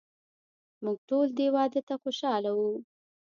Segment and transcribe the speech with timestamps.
[0.83, 2.73] موږ ټول دې واده ته خوشحاله وو.